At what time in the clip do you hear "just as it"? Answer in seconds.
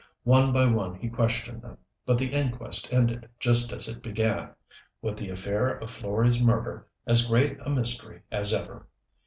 3.39-4.01